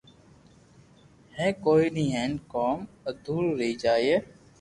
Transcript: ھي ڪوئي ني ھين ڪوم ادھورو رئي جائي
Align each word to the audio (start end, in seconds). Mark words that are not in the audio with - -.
ھي 1.35 1.47
ڪوئي 1.63 1.85
ني 1.95 2.03
ھين 2.15 2.31
ڪوم 2.53 2.77
ادھورو 3.09 3.49
رئي 3.59 3.73
جائي 3.83 4.15